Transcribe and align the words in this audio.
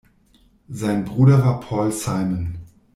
Sein 0.69 1.05
Bruder 1.05 1.45
war 1.45 1.59
Paul 1.59 1.91
Simon. 1.91 2.57